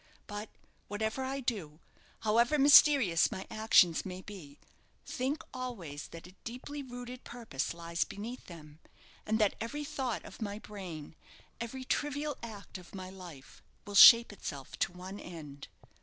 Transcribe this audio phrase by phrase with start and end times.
[0.25, 0.49] But,
[0.87, 1.79] whatever I do,
[2.21, 4.57] however mysterious my actions may be,
[5.05, 8.79] think always that a deeply rooted purpose lies beneath them;
[9.27, 11.13] and that every thought of my brain
[11.59, 15.67] every trivial act of my life, will shape itself to one end."